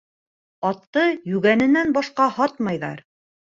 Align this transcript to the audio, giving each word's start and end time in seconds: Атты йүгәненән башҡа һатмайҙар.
Атты 0.69 1.03
йүгәненән 1.33 1.95
башҡа 2.01 2.29
һатмайҙар. 2.41 3.07